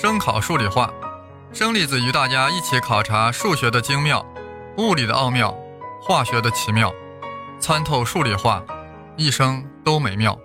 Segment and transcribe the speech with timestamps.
[0.00, 0.90] 声考数理化，
[1.52, 4.24] 生粒子与大家一起考察数学的精妙、
[4.78, 5.54] 物理的奥妙、
[6.00, 6.90] 化学的奇妙，
[7.60, 8.64] 参透数理化，
[9.18, 10.38] 一生都美妙。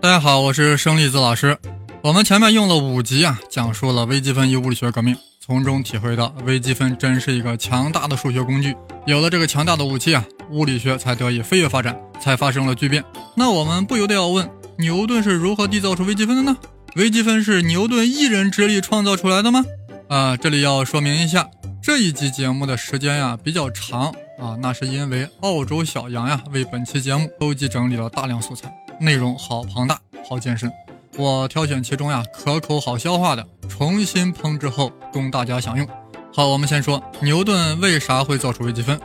[0.00, 1.58] 大家好，我是生粒子老师。
[2.02, 5.14] 我们前面用了五集啊，讲述了微积分与物理学革命。
[5.42, 8.76] 从中体会到，微积分真是一个强大的数学工具。
[9.06, 13.04] 有了这个强大的武器啊，物理学才得以飞跃发展，才发生了巨变。
[13.36, 16.56] 那我们不由得要问：牛顿是如何缔造出微积分的呢？
[16.96, 19.64] 微积分是牛顿一人之力创造出来的吗？
[20.08, 21.48] 啊，这里要说明一下，
[21.80, 30.70] 这一集节目的时间呀比较长啊，那是因为澳洲小杨呀为本期节目收集整理了大量素材，内容好庞大，好艰深。
[31.16, 35.86] 我挑选其中呀可口好消化的，重新烹制后供大家享用。
[36.34, 38.98] 好，我们先说牛顿为啥会造出微积分。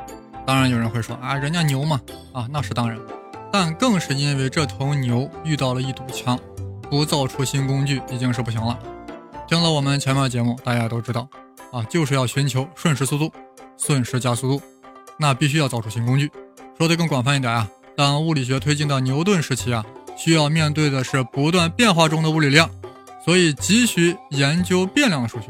[0.46, 2.00] 当然有人会说啊，人家牛嘛，
[2.34, 3.00] 啊那是当然，
[3.52, 6.40] 但更是因为这头牛遇到了一堵墙，
[6.90, 8.78] 不造出新工具已经是不行了。
[9.48, 11.28] 听了我们前面的节目，大家都知道
[11.72, 13.32] 啊，就是要寻求瞬时速度，
[13.78, 14.62] 瞬时加速度，
[15.18, 16.32] 那必须要造出新工具。
[16.78, 19.84] 说的更广泛一点啊，当物理学推进到牛顿时期啊。
[20.18, 22.70] 需要面对的是不断变化中的物理量，
[23.26, 25.48] 所以急需研究变量的数学。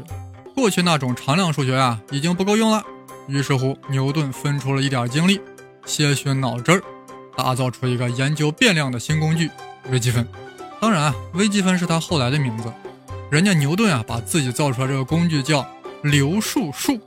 [0.56, 2.82] 过去那种常量数学啊，已经不够用了。
[3.28, 5.40] 于是乎，牛顿分出了一点精力，
[5.84, 6.82] 些许脑汁儿，
[7.36, 9.50] 打造出一个研究变量的新工具——
[9.90, 10.26] 微积分。
[10.80, 12.72] 当然啊，微积分是他后来的名字。
[13.30, 15.66] 人家牛顿啊，把自己造出来这个工具叫
[16.02, 16.98] 流数数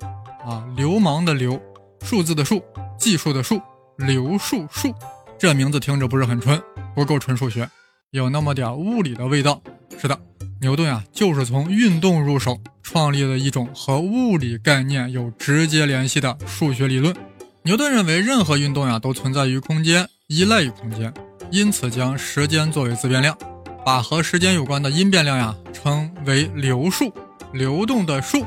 [0.46, 1.62] 啊，流氓的流，
[2.02, 2.62] 数字的数，
[2.98, 3.62] 计数的数，
[3.98, 4.94] 流数数。
[5.38, 6.62] 这名字听着不是很纯。
[6.96, 7.70] 不够纯数学，
[8.12, 9.62] 有那么点物理的味道。
[9.98, 10.20] 是的，
[10.62, 17.16] 牛顿啊，就是从运动入手，创立了一种和物理概念有直接联系的数学理论。
[17.64, 21.14] 牛顿认为，任何运动呀都存在于空间，依赖于空间，
[21.50, 23.38] 因此将时间作为自变量，
[23.86, 27.14] 把和时间有关的因变量呀称为流数，
[27.54, 28.46] 流动的数，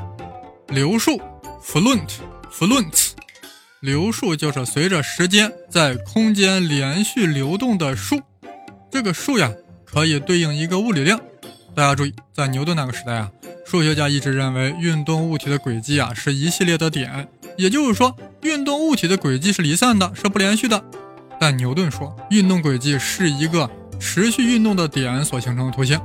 [0.69, 1.19] 流数
[1.65, 3.13] ，fluent，fluent，
[3.81, 8.21] 流数就是随着时间在空间连续流动的数。
[8.91, 9.51] 这个数呀，
[9.87, 11.19] 可以对应一个物理量。
[11.75, 13.31] 大家注意，在牛顿那个时代啊，
[13.65, 20.85] 数学家一直认为运动物体的轨迹啊是一系列的点，也就是说，运动物体的轨迹是离散的，是不连续的。
[21.41, 23.69] 但牛顿说，运动轨迹是一个
[23.99, 26.01] 持续运动的点所形成的图形。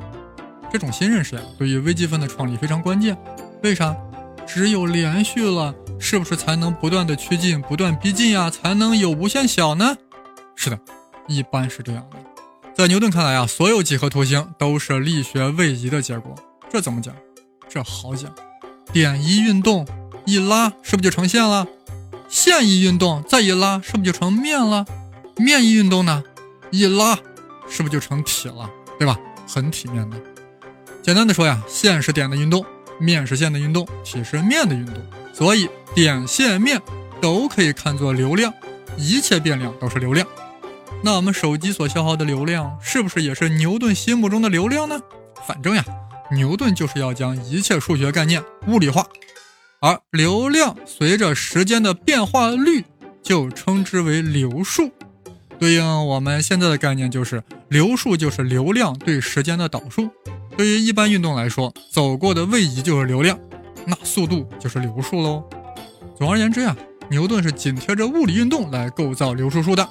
[0.72, 3.17] 这种新认识呀，对于微积分的创立非常关键。
[3.61, 3.95] 为啥？
[4.47, 8.49] 只有连续了，是不是才能不断的趋近，不断逼近呀？
[8.49, 9.97] 才能有无限小呢？
[10.55, 10.79] 是的，
[11.28, 12.17] 一般是这样的。
[12.78, 16.36] 在牛顿看来啊，所有几何图形都是力学位移的结果。
[16.70, 17.12] 这怎么讲？
[17.68, 18.32] 这好讲。
[18.94, 19.84] 点一运动，
[20.28, 21.66] 一拉，是不是就成线了？
[22.30, 24.86] 线一运动，再一拉，是不是就成面了？
[25.38, 26.24] 面一运动呢，
[26.70, 27.16] 一拉，
[27.68, 28.70] 是不是就成体了？
[29.00, 29.20] 对吧？
[29.48, 30.18] 很体面的。
[31.02, 32.64] 简单的说呀，线是点的运动，
[33.00, 34.94] 面是线的运动，体是面的运动。
[35.34, 36.80] 所以点、线、面
[37.20, 38.54] 都可以看作流量，
[38.98, 40.28] 一切变量都是流量。
[41.03, 45.00] 那我们手机所消耗的流量，是不是也是牛顿心目中的流量呢？
[45.47, 45.85] 反正呀，
[46.31, 49.06] 牛顿就是要将一切数学概念物理化，
[49.80, 52.84] 而流量随着时间的变化率，
[53.24, 54.91] 就称之为流数。
[55.59, 60.09] 对应我们现在的概念，就是流数就是流量对时间的导数。
[60.58, 63.40] 对于一般运动来说，走过的位移就是流量，
[63.85, 65.44] 那速度就是流数喽。
[66.18, 66.75] 总而言之呀，
[67.09, 69.88] 牛顿是紧贴着物理运动来构造流数数的。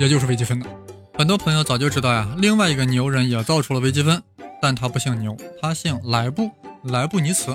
[0.00, 0.66] 也就是微积分的，
[1.18, 2.26] 很多朋友早就知道呀。
[2.38, 4.22] 另外一个牛人也造出了微积分，
[4.58, 6.50] 但他不姓牛，他姓莱布，
[6.84, 7.54] 莱布尼茨。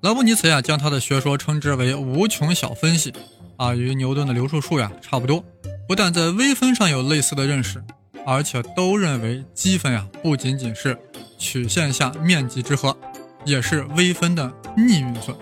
[0.00, 3.12] 莱布尼茨呀，将他的学说称之为无穷小分析，
[3.58, 5.44] 啊，与牛顿的流数数呀差不多。
[5.86, 7.84] 不但在微分上有类似的认识，
[8.24, 10.98] 而且都认为积分呀不仅仅是
[11.36, 12.96] 曲线下面积之和，
[13.44, 15.36] 也是微分的逆运算。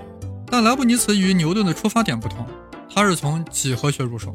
[0.49, 2.45] 但莱布尼茨与牛顿的出发点不同，
[2.93, 4.35] 他是从几何学入手。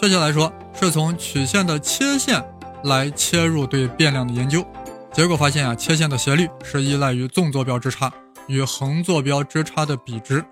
[0.00, 2.40] 确切来说，是从曲线的切线
[2.84, 4.64] 来切入对变量的研究，
[5.12, 8.12] 结果发现啊，切线的斜率是依赖于纵坐标之差
[8.46, 10.44] 与横坐标之差的比值，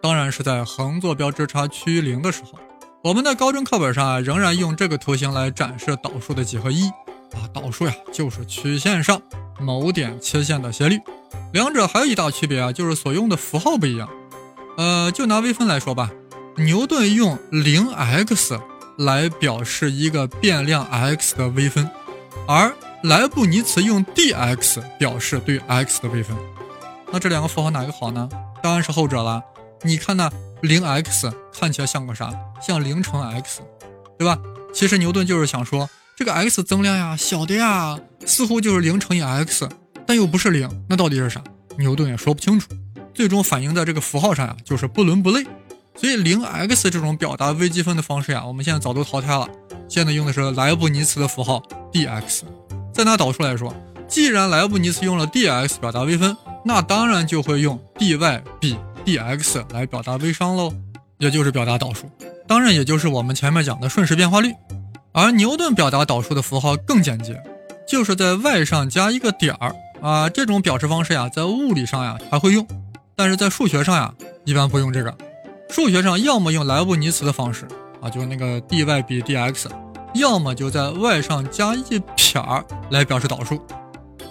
[0.00, 2.56] 当然是在横坐标之差趋于零的时候。
[3.02, 6.90] 我们的高中课本上啊，仍然用这个图形来展示导数的几何意义
[7.34, 9.20] 啊，导数呀就是曲线上
[9.58, 11.00] 某点切线的斜率，
[11.52, 14.08] 两者还有一大区别啊，就是所用的符号不一样。
[14.76, 16.12] 呃，就拿微分来说吧，
[16.58, 18.56] 牛顿用零 x。
[18.98, 21.88] 来表示一个变量 x 的微分，
[22.46, 26.36] 而莱布尼茨用 dx 表示对 x 的微分。
[27.12, 28.28] 那这两个符号哪个好呢？
[28.62, 29.42] 当然是后者了。
[29.82, 30.30] 你看那
[30.62, 32.32] 零 x 看起来像个啥？
[32.62, 33.60] 像零乘 x。
[34.16, 34.38] 对吧？
[34.72, 39.68] 其实牛顿就是想说，这个 x 增量呀，小的呀，似乎就是零乘以 x，
[40.06, 41.42] 但又不是零，那到底是啥？
[41.76, 42.68] 牛顿也说不清楚。
[43.12, 45.44] 最终反映在这个符号上呀，就是不伦不类。
[45.96, 49.48] 所以零 x 这种表达微积分的方式呀，我们现在早都淘汰了。
[49.88, 51.62] 现在用的是莱布尼茨的符号
[51.92, 52.42] dx。
[52.92, 53.74] 再拿导数来说，
[54.08, 60.72] 既然莱布尼茨用了 dx 表达微分，那当然就会用 dy 比 dx 来表达微商喽，
[61.18, 62.10] 也就是表达导数。
[62.46, 64.52] 当然，也就是我们前面讲的瞬时变化率。
[65.12, 67.40] 而牛顿表达导数的符号更简洁，
[67.88, 70.28] 就是在 y 上加一个点儿啊。
[70.28, 72.66] 这种表示方式呀，在物理上呀还会用，
[73.14, 74.12] 但是在数学上呀
[74.44, 75.16] 一般不用这个。
[75.74, 77.66] 数学上要么用莱布尼茨的方式
[78.00, 79.66] 啊，就是那个 dy 比 dx，
[80.14, 83.60] 要么就在 y 上加一撇儿来表示导数。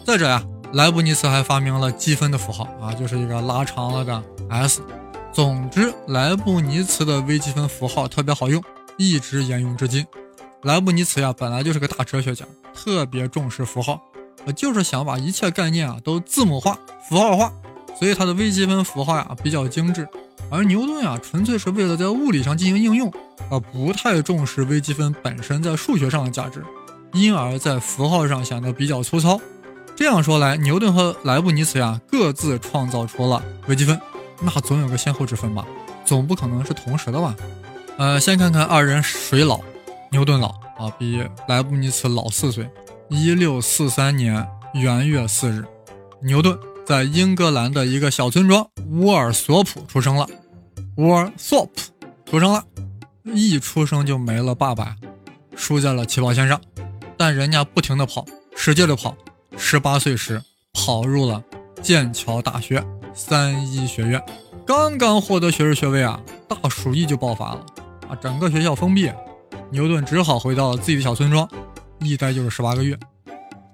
[0.06, 0.42] 再者呀，
[0.72, 4.82] 莱布尼茨还发明了积分的符号啊，就是一个拉长了的 s。
[5.34, 8.64] 总之，莱布尼茨的微积分符号特别好用，
[8.96, 10.08] 一直沿用至今。
[10.62, 14.00] 莱布尼茨呀，本来就是个大哲学家，特别重视符号，
[14.56, 16.80] 就是想把一切概念啊都字母化、
[17.10, 17.52] 符号化，
[18.00, 20.08] 所以他的微积分符号呀比较精致。
[20.54, 23.12] 而牛顿呀，纯粹是为了在物理上进行应用，
[23.50, 26.64] 而不太重视微积分本身在数学上的价值，
[27.12, 29.42] 因而，在符号上显得比较粗糙。
[29.96, 34.00] 这样说来，牛顿和莱布尼茨呀，各自创造出了微积分。
[34.40, 35.66] 那总有个先后之分吧，
[36.06, 37.36] 总不可能是同时的吧？
[37.98, 39.60] 呃，先看看二人谁老，
[40.12, 42.70] 牛顿老啊，比莱布尼茨老四岁。
[43.10, 45.66] 一六四三年元月四日，
[46.22, 48.68] 牛顿在英格兰的一个小村庄
[49.02, 50.28] 沃尔索普出生了。
[50.98, 51.82] 沃尔索普
[52.26, 52.64] 出生了，
[53.24, 54.96] 一出生就没了爸爸，
[55.56, 56.60] 输在了起跑线上。
[57.18, 58.24] 但人家不停的跑，
[58.56, 59.16] 使劲的跑，
[59.58, 60.42] 十八岁时
[60.72, 61.44] 跑入了
[61.82, 62.84] 剑桥大学。
[63.16, 64.22] 三一学院
[64.66, 67.66] 刚刚获得学士学位啊，大鼠疫就爆发了
[68.10, 69.12] 啊，整个学校封闭，
[69.72, 71.48] 牛顿只好回到了自己的小村庄，
[72.00, 72.98] 一待就是十八个月。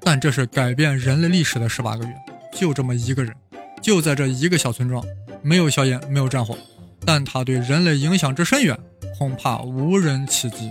[0.02, 2.14] 但这是改变人类历史的十八个月，
[2.54, 3.34] 就这么一个人，
[3.82, 5.04] 就在这一个小村庄，
[5.42, 6.58] 没有硝烟，没有战火，
[7.06, 8.78] 但他对人类影响之深远，
[9.18, 10.70] 恐怕无人企及。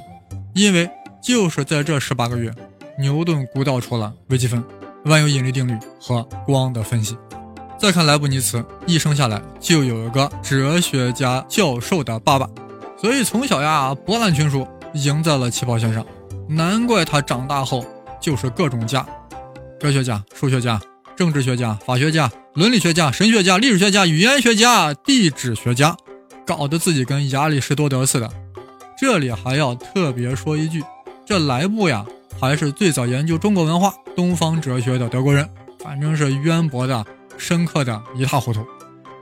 [0.54, 0.88] 因为
[1.22, 2.52] 就是在这十八个月，
[2.98, 4.62] 牛顿鼓捣出了微积分、
[5.04, 7.16] 万有引力定律和光的分析。
[7.78, 12.48] 再看莱布尼茨，一生下来就有一个哲学家教授的爸爸，
[13.00, 16.04] 所以从小呀博览群书，赢在了起跑线上。
[16.48, 17.84] 难怪他长大后
[18.20, 19.06] 就是各种家：
[19.78, 20.80] 哲学家、数学家、
[21.14, 25.96] 政治学家、法学家、伦理学家、神学家、历史学家、语言学家、地质学家，
[26.48, 28.28] 搞得自己跟亚里士多德似的。
[28.98, 30.82] 这里还要特别说一句，
[31.26, 32.04] 这莱布呀，
[32.40, 35.46] 还是最早研究中国文化、东方哲学的德国人，
[35.78, 37.04] 反正是渊博的。
[37.40, 38.66] 深刻的一塌糊涂，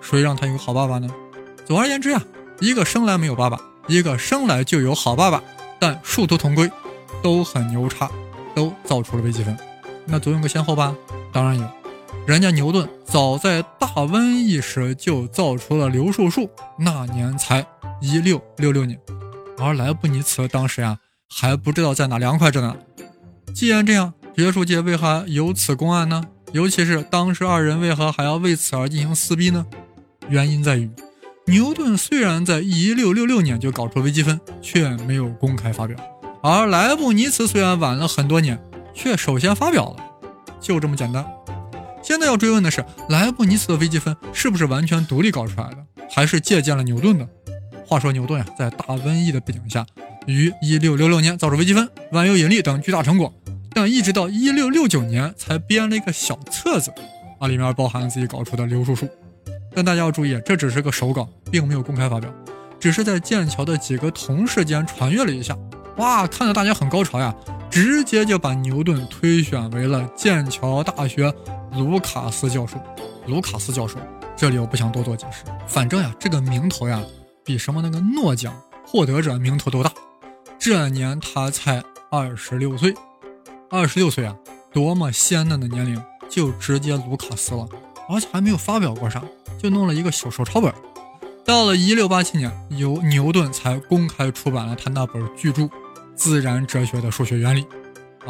[0.01, 1.07] 谁让他有个好爸爸呢？
[1.67, 2.23] 总而言之呀，
[2.61, 5.43] 一个生来没有爸爸，一个生来就有好爸爸，
[5.79, 6.67] 但殊途同归，
[7.23, 8.11] 都很牛叉，
[8.55, 9.55] 都造出了微积分。
[10.07, 10.97] 那总有个先后吧？
[11.31, 11.69] 当然有，
[12.27, 17.65] 人家牛顿早在大瘟疫时就造出了流数数，那年才
[18.01, 18.99] 一六六六年，
[19.59, 20.99] 而莱布尼茨当时呀
[21.33, 22.77] 还不知道在哪凉快着呢。
[23.55, 26.21] 既然这样，学术界为何有此公案呢？
[26.53, 29.65] 尤其是当时二人为何还要为此而进行撕逼呢？
[30.29, 30.91] 原因在于，
[31.47, 35.97] 牛顿虽然在一六六六年就搞出微积分，却没有公开发表；
[36.43, 38.61] 而莱布尼茨虽然晚了很多年，
[38.93, 39.97] 却首先发表了，
[40.61, 41.25] 就这么简单。
[42.07, 47.29] 现在要追问的是，莱布尼茨的微积分是不是完全独立搞出来的，还是借鉴了牛顿的？
[47.85, 49.85] 话说牛顿呀，在大瘟疫的背景下，
[50.25, 53.35] 于一六六六年造出微积分、万有引力等巨大成果。
[53.75, 56.93] 但一直到一六六九年才编了一个小册子，
[57.41, 59.09] 啊，里面包含自己搞出的流数数。
[59.75, 62.33] 但大家要注意，这只是个手稿，并没有公开发表，
[62.79, 65.59] 只是在剑桥的几个同事间传阅了一下。
[65.97, 67.35] 哇，看得大家很高潮呀，
[67.69, 71.35] 直接就把牛顿推选为了剑桥大学
[71.77, 72.77] 卢卡斯教授。
[73.27, 73.99] 卢卡斯教授，
[74.37, 77.03] 这里我不想多做解释，反正呀，这个名头呀，
[77.45, 78.55] 比什么那个诺奖
[78.87, 79.91] 获得者名头都大。
[80.59, 82.95] 这年他才二十六岁。
[83.69, 84.37] 二十六岁啊，
[84.73, 87.69] 多么鲜嫩的年龄，就直接卢卡斯了，
[88.09, 89.21] 而且还没有发表过啥，
[89.61, 90.73] 就弄了一个小手抄本。
[91.45, 95.63] 到了一六八七年，由牛顿才公开出版了他那本巨著
[96.15, 97.67] 《自然哲学的数学原理》，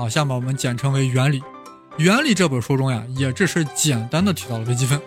[0.02, 1.40] 啊，下面我们简称为《原理》。
[1.98, 5.00] 《原理》这本书中呀，也只是简单的提到了微积分，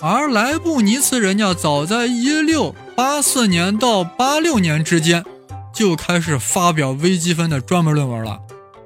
[0.00, 5.24] 而莱布尼茨人家早在一六八四年到八六年之间，
[5.74, 8.38] 就开始发表微积分的专门论文了。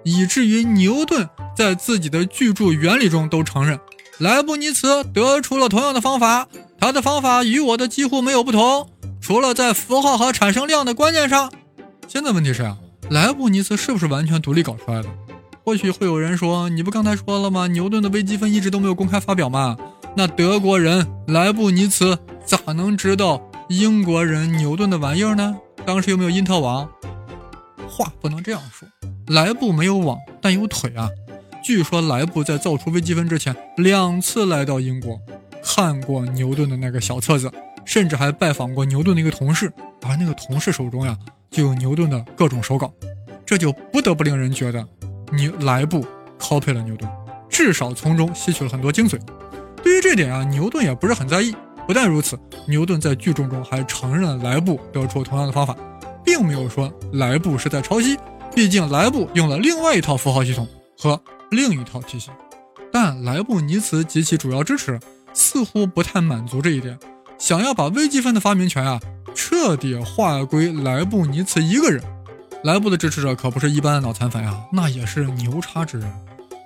[0.04, 3.78] 以至于牛顿在自己的巨著《原理》中都承认，
[4.18, 6.48] 莱布尼茨得出了同样的方法，
[6.80, 8.88] 他的方法与我的几乎没有不同，
[9.20, 11.52] 除了在符号和产生量的观念上。
[12.08, 12.76] 现在问题是啊，
[13.10, 15.08] 莱布尼茨是不是完全独立搞出来的？
[15.64, 17.66] 或许会有人说，你不刚才说了吗？
[17.68, 19.74] 牛顿的微积分一直都没有公开发表吗？
[20.14, 23.40] 那德国人莱布尼茨咋能知道
[23.70, 25.56] 英国人牛顿的玩意儿呢？
[25.86, 26.86] 当时有没有因特网？
[27.88, 28.86] 话不能这样说，
[29.28, 31.08] 莱布没有网，但有腿啊。
[31.64, 35.18] 据说莱布在造出微积分之前，两次来到英国，
[35.62, 37.50] 看过牛顿的那个小册子，
[37.86, 41.16] 甚至还拜访过牛顿的一个同事，而那个同事手中呀
[41.50, 42.92] 就有牛顿的各种手稿，
[43.46, 44.86] 这就不得不令人觉得
[45.32, 46.06] 牛莱布
[46.38, 47.10] copy 了牛顿，
[47.48, 49.20] 至少从中吸取了很多精髓。
[49.82, 51.54] 对于这点啊，牛顿也不是很在意。
[51.86, 55.76] 不但如此，牛顿在聚众中还承认了莱布得出同样的方法。
[56.24, 58.16] 并没有说莱布是在抄袭，
[58.54, 60.66] 毕竟莱布用了另外一套符号系统
[60.98, 62.30] 和另一套体系。
[62.90, 64.98] 但莱布尼茨及其主要支持
[65.34, 66.98] 似乎不太满足这一点，
[67.36, 68.98] 想要把微积分的发明权啊
[69.34, 72.02] 彻底划归莱布尼茨一个人。
[72.64, 76.10] 莱布的支持者可不是一般的脑残粉啊，那也是牛叉之人。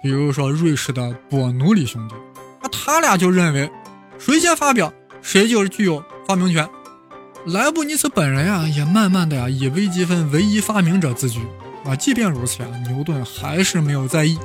[0.00, 2.14] 比如说瑞士的伯努里兄弟，
[2.62, 3.69] 那他俩就认为
[4.17, 6.69] 谁先发表，谁就是具有发明权。
[7.47, 11.40] 莱布尼茨本人呀，也慢慢的呀以微积分唯一发明者自居
[11.85, 11.97] 啊。
[11.97, 14.38] 即便如此呀，牛顿还是没有在意。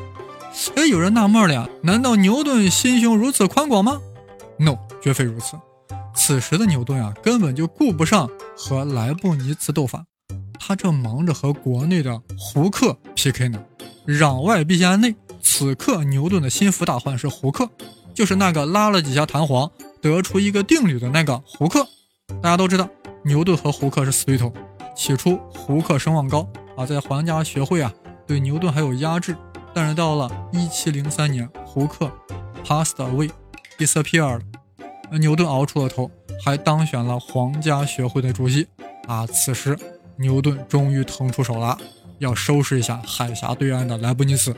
[0.76, 4.02] 哎，有人纳闷了呀，难道牛顿心胸如此宽广吗
[4.58, 5.56] ？No，绝非如此。
[6.16, 10.04] 此时的牛顿啊，根本就顾不上和莱布尼茨斗法，
[10.66, 13.62] 他正忙着和国内的胡克 PK 呢。
[14.08, 17.70] 攘外必先安内，此刻牛顿的心腹大患是胡克，
[18.14, 19.70] 就是那个拉了几下弹簧
[20.02, 21.86] 得出一个定律的那个胡克。
[22.42, 22.88] 大家都知道，
[23.26, 24.54] 牛顿和胡克是死对头。
[24.96, 27.92] 起初，胡克声望高啊，在皇家学会啊
[28.26, 29.36] 对牛顿还有压制。
[29.74, 32.10] 但是到了1703年，胡克
[32.64, 34.42] passed away，disappeared，
[35.20, 36.10] 牛顿熬出了头，
[36.46, 38.68] 还当选了皇家学会的主席
[39.08, 39.26] 啊。
[39.28, 39.78] 此时，
[40.24, 41.78] 牛顿终于腾出手了，
[42.18, 44.56] 要收拾一下海峡对岸的莱布尼茨。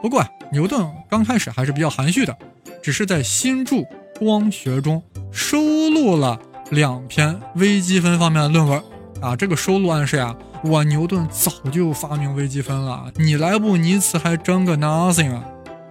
[0.00, 2.34] 不过，牛顿刚开始还是比较含蓄的，
[2.82, 3.76] 只是在新著
[4.18, 5.58] 《光学》中收
[5.90, 6.40] 录了。
[6.70, 8.80] 两篇微积分方面的论文
[9.20, 15.44] 啊，这个收录暗示呀，我牛顿早就发明微积分了，你莱布尼茨还争个 nothing 啊！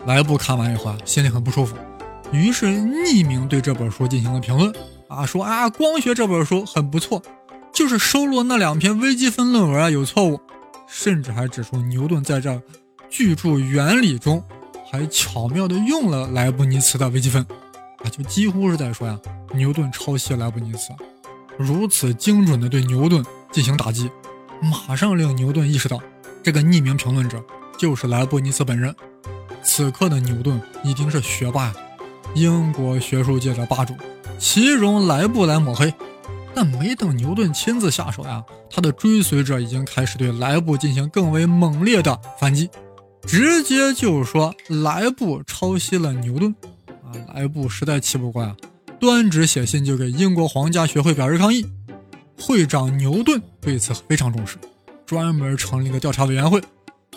[0.05, 1.75] 莱布看完以后啊，心里很不舒服，
[2.31, 4.73] 于是匿名对这本书进行了评论
[5.09, 7.21] 啊，说啊，光学这本书很不错，
[7.79, 10.37] 就是收录那两篇微积分论文啊有错误，
[10.85, 12.61] 甚至还指出牛顿在这
[13.09, 14.43] 巨著原理中
[14.91, 17.41] 还巧妙地用了莱布尼茨的微积分。
[18.03, 19.17] 啊，就几乎是在说呀，
[19.53, 20.91] 牛顿抄袭莱布尼茨，
[21.57, 24.11] 如此精准的对牛顿进行打击，
[24.61, 26.01] 马上令牛顿意识到，
[26.43, 27.41] 这个匿名评论者
[27.77, 28.93] 就是莱布尼茨本人。
[29.63, 31.73] 此刻的牛顿已经是学霸呀，
[32.35, 33.95] 英国学术界的霸主，
[34.37, 35.93] 岂容莱布来抹黑？
[36.61, 42.69] 但没等牛顿亲自下手呀，他的追随者已经开始对莱布进行更为猛烈的反击，
[43.25, 46.53] 直接就是说莱布抄袭了牛顿
[46.85, 47.15] 啊。
[47.33, 48.53] 莱布实在气不过啊，
[48.99, 51.65] 端直写信就给英国皇家学会表示抗议。
[52.37, 54.57] 会长牛顿对此非常重视，
[55.05, 56.61] 专门成立一个调查委员会，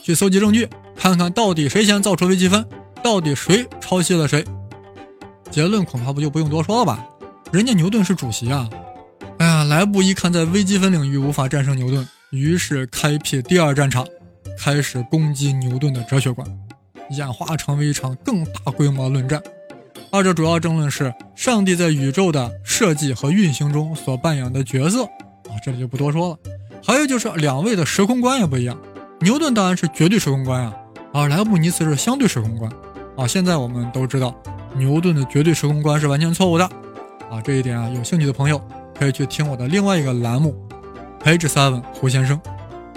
[0.04, 2.64] 去搜集证据，看看到底谁先造出微积分，
[3.02, 4.44] 到底谁抄袭了谁。
[5.50, 7.04] 结论恐怕不就不用多说了吧？
[7.50, 8.70] 人家牛顿是主席啊！
[9.72, 14.06] 莱布一看在微积分领域无法战胜牛顿，于是开辟第二战场，
[14.58, 16.46] 开始攻击牛顿的哲学观，
[17.08, 19.42] 演化成为一场更大规模论战。
[20.10, 26.38] 二者主要争论是上帝在宇宙的设计和运行中所扮演的角色啊，这里就不多说了。
[26.84, 28.78] 还有就是两位的时空观也不一样，
[29.22, 30.74] 牛顿当然是绝对时空观啊，
[31.14, 32.70] 而莱布尼茨是相对时空观
[33.16, 33.26] 啊。
[33.26, 34.34] 现在我们都知道，
[34.76, 36.64] 牛顿的绝对时空观是完全错误的
[37.30, 38.62] 啊，这一点啊，有兴趣的朋友
[38.98, 40.54] 可以去听我的另外一个栏目
[41.24, 42.38] 《Page Seven 胡先生》，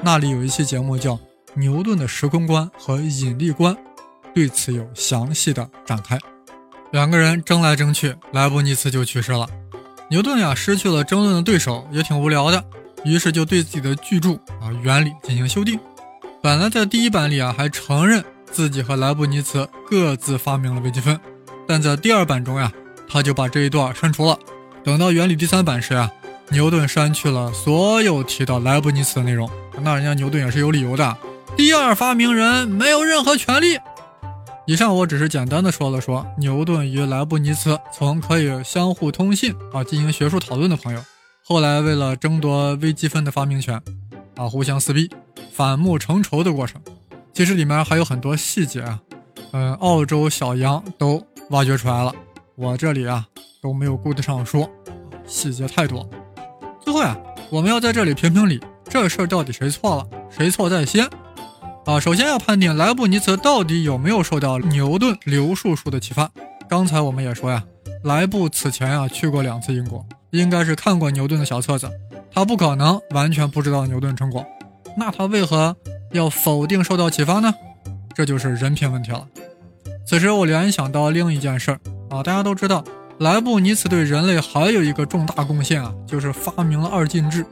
[0.03, 1.13] 那里有一期节目叫
[1.55, 3.73] 《牛顿的时空观和引力观》，
[4.33, 6.19] 对此有详细的展开。
[6.91, 9.47] 两个人争来争去，莱布尼茨就去世了。
[10.09, 12.63] 牛顿呀，失去了争论的对手，也挺无聊的，
[13.03, 15.79] 于是就对自己的巨著啊原理进行修订。
[16.41, 21.19] 本来在第一版里啊，还承认自己和莱布尼茨各自发明了微积分，
[21.67, 22.71] 但在第二版中呀，
[23.09, 24.37] 他就把这一段删除了。
[24.85, 26.11] 等到原理第三版时啊，
[26.49, 29.49] 牛顿删去了所有提到莱布尼茨的内容。
[29.81, 31.17] 那人家牛顿也是有理由的，
[31.57, 33.79] 第二发明人没有任何权利。
[34.67, 41.03] 以上我只是简单的说了说牛顿与莱布尼茨从可以相互通信啊进行学术讨论的朋友，
[41.43, 43.81] 后来为了争夺微积分的发明权，
[44.35, 45.09] 啊互相撕逼、
[45.51, 46.79] 反目成仇的过程。
[47.33, 48.99] 其实里面还有很多细节啊，
[49.51, 52.13] 嗯，澳洲小杨都挖掘出来了，
[52.55, 53.25] 我这里啊
[53.65, 54.69] 都没有顾得上说，
[55.25, 56.07] 细节太多。
[56.79, 57.17] 最后呀，
[57.49, 60.07] 我们要在这里评评理，这事儿到底谁错了？
[60.29, 61.09] 谁错在先？
[61.87, 66.29] 啊，首先要判定莱布尼茨到底有没有受到牛顿流数数的启发。
[66.69, 67.63] 刚才我们也说呀，
[68.03, 71.89] 莱布此前啊去过两次英国，应该是看过牛顿的小册子，
[72.31, 74.45] 他不可能完全不知道牛顿成果。
[74.95, 75.75] 那他为何
[76.11, 77.51] 要否定受到启发呢？
[78.13, 79.27] 这就是人品问题了。
[80.05, 81.79] 此时我联想到另一件事儿
[82.11, 82.83] 啊，大家都知道，
[83.19, 87.45] 莱布尼茨对人类还有一个重大贡献啊，就是发明了二进制，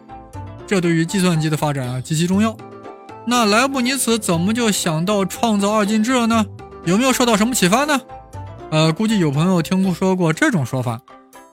[0.67, 2.55] 这对于计算机的发展啊极其重要。
[3.25, 6.46] 那莱布尼茨怎么就想到创造二进制了呢？
[6.84, 8.01] 有没有受到什么启发呢？
[8.72, 11.00] 呃，估计有朋友听说过这种说法，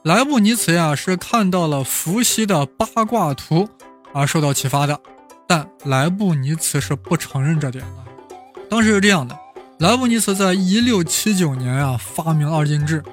[0.03, 3.69] 莱布尼茨呀是看到了伏羲的八卦图
[4.13, 4.99] 而受到启发的，
[5.47, 8.35] 但莱布尼茨是不承认这点的。
[8.69, 9.39] 当时是这样的，
[9.79, 13.05] 莱布尼茨在一六七九年啊发明二进制，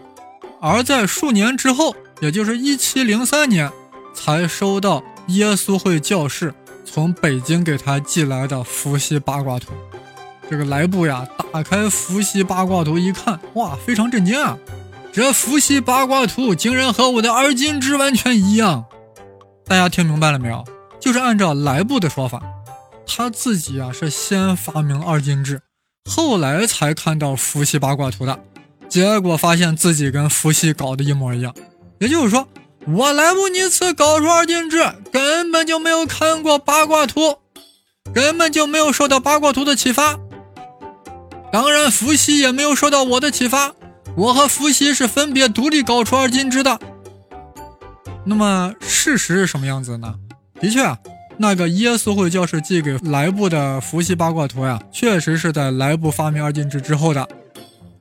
[0.60, 3.72] 而在数年之后，也就是一七零三年，
[4.14, 9.74] 才收到耶稣会教士从北京给他寄来的伏羲八卦图。
[10.50, 14.58] 这个莱布呀，打开伏羲八卦图一看，哇，非常震惊啊！
[15.12, 18.86] 这伏羲八卦图竟然和我的二进制完全一样。
[19.66, 20.64] 大家听明白了没有？
[21.00, 22.42] 就是按照莱布的说法，
[23.06, 25.62] 他自己啊是先发明二进制，
[26.10, 28.40] 后来才看到伏羲八卦图的，
[28.90, 31.54] 结果发现自己跟伏羲搞的一模一样。
[32.00, 32.48] 也就是说，
[32.88, 37.38] 我莱布尼茨搞出二进制，根本就没有看过八卦图，
[38.14, 40.18] 根本就没有受到八卦图的启发。
[41.52, 43.74] 当然，伏羲也没有受到我的启发。
[44.16, 46.80] 我和伏羲是分别独立搞出二进制的。
[48.26, 50.16] 那么事实是什么样子呢？
[50.60, 50.98] 的确啊，
[51.38, 57.28] 那个耶稣会教士寄给莱布的伏羲八卦图呀，确实是在莱布发明二进制之后的。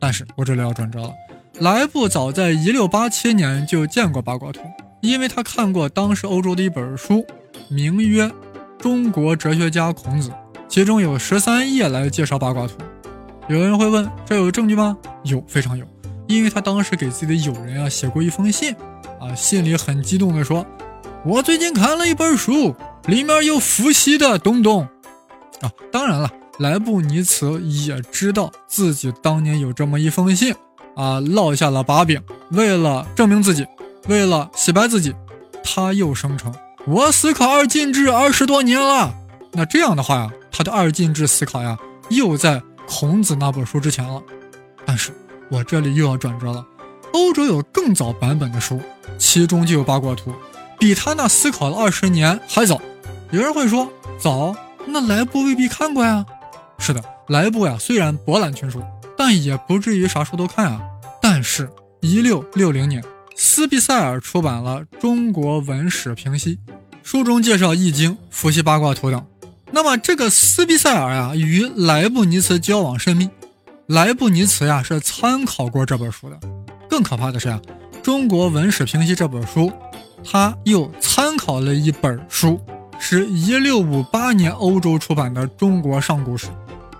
[0.06, 1.12] 但是我这里要转折了，
[1.58, 4.60] 莱布早在一六八七年就见过八卦图，
[5.00, 7.26] 因为他看过当时欧洲的一本书，
[7.68, 8.24] 名曰
[8.78, 10.30] 《中国哲学家孔子》，
[10.68, 12.74] 其中有十三页来介绍八卦图。
[13.48, 14.96] 有人会问：这有证据吗？
[15.24, 15.84] 有，非常有，
[16.28, 18.72] 因为他当时给自己的友人啊写过一封信，
[19.18, 20.64] 啊，信里很激动地说
[21.26, 24.86] ：“我最近看了一本书，里面有伏羲的东东。”
[25.62, 30.54] 啊，当然了，莱布尼茨也知道自己当年有这么一封信，
[30.94, 32.22] 啊，落下了把柄。
[32.50, 33.66] 为了证明自己，
[34.08, 35.14] 为了洗白自己，
[35.62, 36.54] 他又声称
[36.86, 39.14] ：“我思考二进制二十多年了。”
[39.52, 41.78] 那这样的话呀，他的二进制思考呀，
[42.10, 42.62] 又在。
[42.88, 44.22] 孔子那本书之前了，
[44.84, 45.10] 但是
[45.50, 46.64] 我这里又要转折了。
[47.12, 48.80] 欧洲有更早版本的书，
[49.18, 50.32] 其中就有八卦图，
[50.78, 52.80] 比他那思考了二十年还早。
[53.32, 53.90] 有人会说
[54.20, 54.54] 早，
[54.86, 56.24] 那莱布未必看过呀。
[56.78, 58.82] 是的，莱布呀，虽然博览群书，
[59.16, 60.80] 但也不至于啥书都看啊。
[61.20, 61.68] 但是，
[62.00, 63.02] 一六六零年，
[63.34, 66.56] 斯皮塞尔出版了《中国文史评析》，
[67.02, 69.24] 书中介绍《易经》《伏羲八卦图》等。
[69.72, 73.28] 那么这个斯皮塞尔呀，与莱布尼茨交往甚密，
[73.86, 76.38] 莱布尼茨呀是参考过这本书的。
[76.88, 77.60] 更可怕的是呀，
[78.00, 79.72] 《中国文史评析》这本书，
[80.24, 82.60] 他又参考了一本书，
[83.00, 86.46] 是一六五八年欧洲出版的《中国上古史》，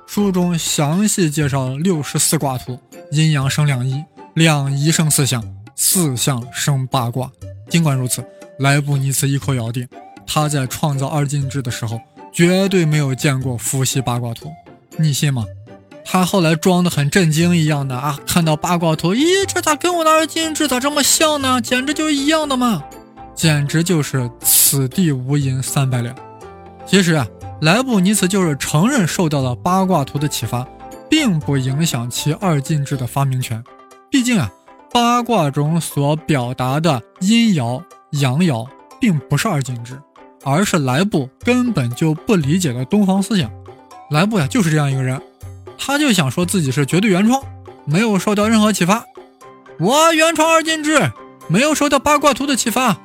[0.06, 2.78] 书中详细介绍了六十四卦图，
[3.10, 4.02] 阴阳生两仪，
[4.34, 5.42] 两仪生四象，
[5.74, 7.30] 四象生八卦。
[7.68, 8.24] 尽管如此，
[8.58, 9.86] 莱布尼茨一口咬定，
[10.26, 12.00] 他在创造二进制的时候。
[12.32, 14.52] 绝对没有见过伏羲八卦图，
[14.98, 15.46] 你信吗？
[16.04, 21.62] 他后来装的很震惊一样的啊，看到八卦图，咦，这咋跟我的二进制咋这么像呢？
[21.62, 22.84] 简直就是一样的嘛，
[23.34, 26.14] 简直就是此地无银三百两。
[26.86, 27.26] 其实啊，
[27.60, 30.66] 莱布尼茨就是承认受到了八卦图的启发，
[31.08, 33.62] 并不影响其二进制的发明权。
[34.10, 34.50] 毕竟啊，
[34.92, 38.66] 八卦中所表达的阴爻阳爻，
[39.00, 39.98] 并不是二进制。
[40.44, 43.50] 而是莱布根本就不理解的东方思想。
[44.10, 45.20] 莱布呀，就是这样一个人，
[45.76, 47.42] 他就想说自己是绝对原创，
[47.84, 49.04] 没有受到任何启发。
[49.80, 51.10] 我原创二进制，
[51.48, 52.96] 没有受到八卦图的启发。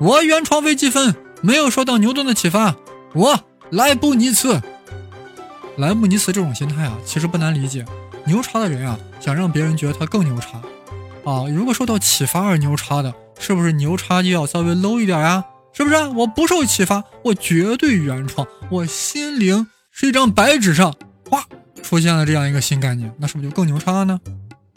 [0.00, 2.74] 我原创微积分，没有受到牛顿的启发。
[3.14, 3.40] 我
[3.72, 4.60] 莱布尼茨，
[5.78, 7.82] 莱布尼茨这种心态啊，其实不难理解。
[8.26, 10.60] 牛叉的人啊，想让别人觉得他更牛叉
[11.24, 11.48] 啊。
[11.48, 15.42] 如果受到启发而牛叉的，是不是牛叉就要稍微 low 一点呀？
[15.72, 15.96] 是不是？
[16.08, 20.94] 我不受启发，我绝对原创，我心灵是一张白纸上，
[21.30, 21.42] 哗，
[21.82, 24.20] 出现了这样一个新概念，那是不是就更牛叉了呢？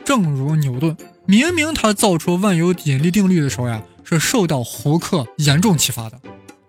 [0.06, 6.18] 正如牛顿，明明他造出万有引力定律的时候呀，是受到胡克严重启发的，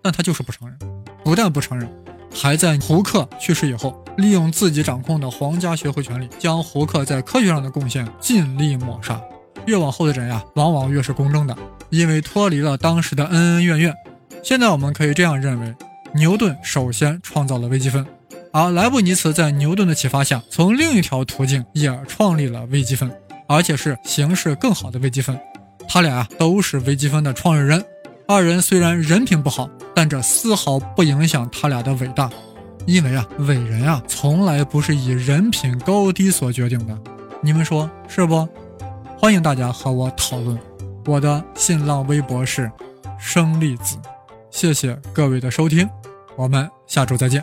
[0.01, 0.77] 但他就是不承认，
[1.23, 1.89] 不但不承认，
[2.39, 9.19] 还在胡克去世以后，利用自己掌控的皇家学会权力，将胡克在科学上的贡献尽力抹杀。
[9.65, 11.57] 越往后的人呀，往往越是公正的，
[11.89, 13.91] 因为脱离了当时的恩恩怨怨。
[14.43, 15.73] 现在我们可以这样认为，
[16.13, 18.05] 牛顿首先创造了微积分，
[18.53, 23.11] 而莱布尼茨在牛顿的启发下，从另一条途径也创立了微积分，
[23.47, 25.35] 而且是形式更好的微积分。
[25.89, 27.83] 他俩都是微积分的创始人。
[28.29, 32.29] 二人虽然人品不好，但这丝毫不影响他俩的伟大。
[32.85, 36.97] 因为啊，伟人啊，从来不是以人品高低所决定的，
[37.41, 38.47] 你们说是不？
[39.17, 40.59] 欢迎大家和我讨论，
[41.05, 42.69] 我的新浪微博是
[43.17, 43.97] 生粒子，
[44.51, 45.89] 谢谢各位的收听，
[46.35, 47.41] 我们下周再见。